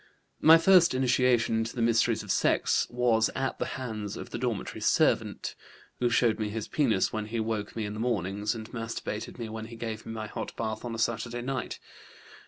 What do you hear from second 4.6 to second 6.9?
servant, who showed me his